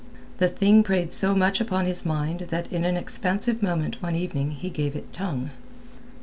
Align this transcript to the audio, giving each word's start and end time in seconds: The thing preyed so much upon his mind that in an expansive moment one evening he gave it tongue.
The 0.39 0.47
thing 0.47 0.81
preyed 0.81 1.13
so 1.13 1.35
much 1.35 1.61
upon 1.61 1.85
his 1.85 2.07
mind 2.07 2.47
that 2.49 2.73
in 2.73 2.83
an 2.85 2.97
expansive 2.97 3.61
moment 3.61 4.01
one 4.01 4.15
evening 4.15 4.49
he 4.49 4.71
gave 4.71 4.95
it 4.95 5.13
tongue. 5.13 5.51